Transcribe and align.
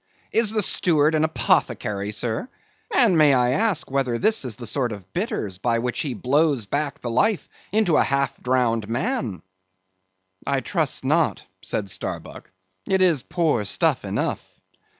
Is 0.31 0.49
the 0.49 0.63
steward 0.63 1.13
an 1.13 1.23
apothecary, 1.23 2.11
sir? 2.11 2.49
and 2.91 3.15
may 3.19 3.35
I 3.35 3.51
ask 3.51 3.91
whether 3.91 4.17
this 4.17 4.43
is 4.45 4.55
the 4.55 4.65
sort 4.65 4.91
of 4.93 5.13
bitters 5.13 5.59
by 5.59 5.77
which 5.77 5.99
he 5.99 6.15
blows 6.15 6.65
back 6.65 7.01
the 7.01 7.09
life 7.11 7.47
into 7.71 7.95
a 7.97 8.03
half 8.03 8.35
drowned 8.41 8.89
man?" 8.89 9.43
"I 10.47 10.61
trust 10.61 11.05
not," 11.05 11.45
said 11.61 11.87
Starbuck, 11.87 12.49
"it 12.89 13.03
is 13.03 13.21
poor 13.21 13.63
stuff 13.63 14.03
enough." 14.03 14.59